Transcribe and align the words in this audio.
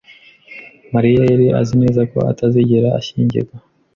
Mariya 0.93 1.21
yari 1.31 1.45
azi 1.59 1.73
neza 1.81 2.01
ko 2.11 2.17
atazigera 2.31 2.89
ashyingirwa. 2.99 3.55